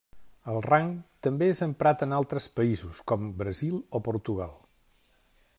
[0.53, 0.87] El rang
[1.27, 4.61] també és emprat en altres països, com Brasil o Portugal.